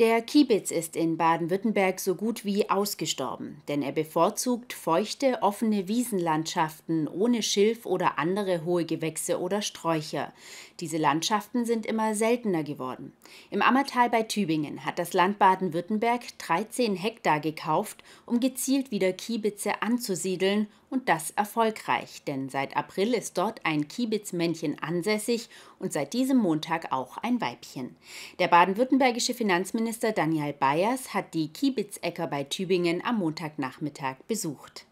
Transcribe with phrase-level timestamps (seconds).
[0.00, 7.06] Der Kiebitz ist in Baden-Württemberg so gut wie ausgestorben, denn er bevorzugt feuchte, offene Wiesenlandschaften
[7.06, 10.32] ohne Schilf oder andere hohe Gewächse oder Sträucher.
[10.80, 13.12] Diese Landschaften sind immer seltener geworden.
[13.52, 19.80] Im Ammertal bei Tübingen hat das Land Baden-Württemberg 13 Hektar gekauft, um gezielt wieder Kiebitze
[19.80, 25.48] anzusiedeln und das erfolgreich, denn seit April ist dort ein Kiebitzmännchen ansässig
[25.80, 27.96] und seit diesem Montag auch ein Weibchen.
[28.38, 29.83] Der baden-württembergische Finanzminister
[30.14, 34.86] Daniel Bayers hat die Kiebitzecker bei Tübingen am Montagnachmittag besucht.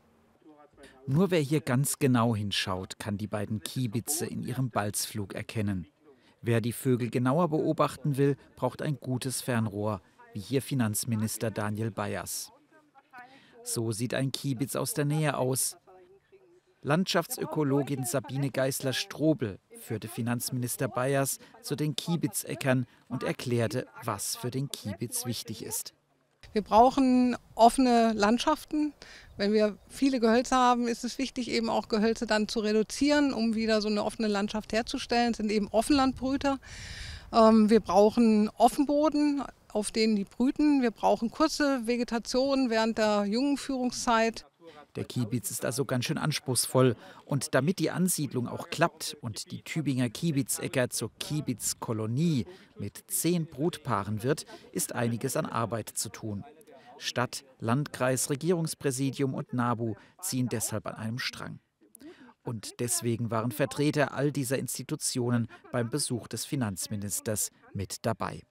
[1.07, 5.89] Nur wer hier ganz genau hinschaut, kann die beiden Kiebitze in ihrem Balzflug erkennen.
[6.43, 10.01] Wer die Vögel genauer beobachten will, braucht ein gutes Fernrohr,
[10.33, 12.53] wie hier Finanzminister Daniel Bayers.
[13.65, 15.77] So sieht ein Kiebitz aus der Nähe aus.
[16.85, 25.25] Landschaftsökologin Sabine Geißler-Strobel führte Finanzminister Bayers zu den Kiebitzeckern und erklärte, was für den Kiebitz
[25.25, 25.95] wichtig ist.
[26.53, 28.93] Wir brauchen offene Landschaften.
[29.37, 33.55] Wenn wir viele Gehölze haben, ist es wichtig, eben auch Gehölze dann zu reduzieren, um
[33.55, 35.33] wieder so eine offene Landschaft herzustellen.
[35.33, 36.59] Das sind eben Offenlandbrüter.
[37.33, 40.83] Ähm, wir brauchen Offenboden, auf denen die brüten.
[40.83, 44.47] Wir brauchen kurze Vegetation während der jungen Führungszeit.
[44.97, 46.97] Der Kiebitz ist also ganz schön anspruchsvoll.
[47.25, 52.47] Und damit die Ansiedlung auch klappt und die Tübinger Kiebitzecker zur Kiebitzkolonie
[52.79, 56.45] mit zehn Brutpaaren wird, ist einiges an Arbeit zu tun.
[56.99, 61.59] Stadt, Landkreis, Regierungspräsidium und NABU ziehen deshalb an einem Strang.
[62.45, 68.43] Und deswegen waren Vertreter all dieser Institutionen beim Besuch des Finanzministers mit dabei.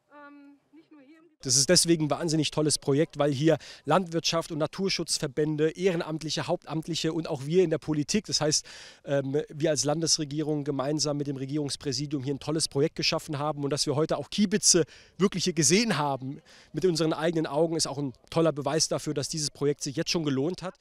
[1.46, 7.28] Das ist deswegen ein wahnsinnig tolles Projekt, weil hier Landwirtschaft und Naturschutzverbände, Ehrenamtliche, Hauptamtliche und
[7.28, 8.66] auch wir in der Politik, das heißt,
[9.06, 13.70] ähm, wir als Landesregierung gemeinsam mit dem Regierungspräsidium hier ein tolles Projekt geschaffen haben und
[13.70, 14.84] dass wir heute auch Kiebitze
[15.18, 16.42] wirklich hier gesehen haben
[16.74, 20.12] mit unseren eigenen Augen, ist auch ein toller Beweis dafür, dass dieses Projekt sich jetzt
[20.12, 20.76] schon gelohnt hat.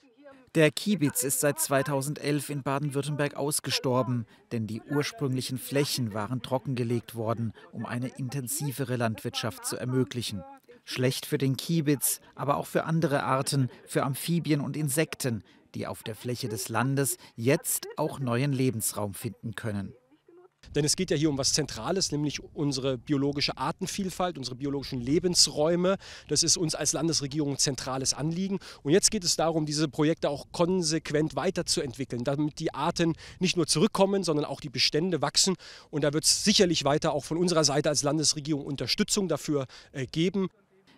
[0.56, 7.52] Der Kiebitz ist seit 2011 in Baden-Württemberg ausgestorben, denn die ursprünglichen Flächen waren trockengelegt worden,
[7.70, 10.42] um eine intensivere Landwirtschaft zu ermöglichen.
[10.90, 15.44] Schlecht für den Kiebitz, aber auch für andere Arten, für Amphibien und Insekten,
[15.76, 19.94] die auf der Fläche des Landes jetzt auch neuen Lebensraum finden können.
[20.74, 25.96] Denn es geht ja hier um was Zentrales, nämlich unsere biologische Artenvielfalt, unsere biologischen Lebensräume.
[26.28, 28.58] Das ist uns als Landesregierung ein zentrales Anliegen.
[28.82, 33.66] Und jetzt geht es darum, diese Projekte auch konsequent weiterzuentwickeln, damit die Arten nicht nur
[33.66, 35.54] zurückkommen, sondern auch die Bestände wachsen.
[35.90, 40.06] Und da wird es sicherlich weiter auch von unserer Seite als Landesregierung Unterstützung dafür äh,
[40.06, 40.48] geben.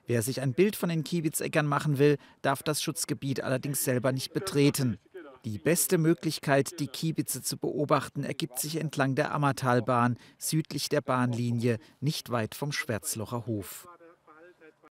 [0.06, 4.32] Wer sich ein Bild von den Kiebitzeckern machen will, darf das Schutzgebiet allerdings selber nicht
[4.32, 4.98] betreten.
[5.44, 11.78] Die beste Möglichkeit, die Kiebitze zu beobachten, ergibt sich entlang der Ammertalbahn, südlich der Bahnlinie,
[12.00, 13.88] nicht weit vom Schwärzlocher Hof.